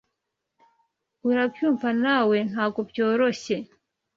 Urabyumva 1.29 1.89
nawe 2.03 2.35
ntagobyoroshye? 2.51 3.55